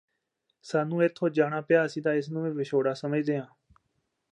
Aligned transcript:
ਸਾਨੂੰ 0.65 1.03
ਇਥੋਂ 1.03 1.29
ਜਾਣਾ 1.29 1.61
ਪਿਆ 1.61 1.85
ਅਸੀਂ 1.85 2.01
ਤਾਂ 2.01 2.13
ਇਸ 2.13 2.29
ਨੂੰ 2.29 2.43
ਵੀ 2.43 2.51
ਵਿਛੋੜਾ 2.51 2.93
ਸਮਝਦੇ 2.93 3.37
ਹਾਂ 3.39 3.45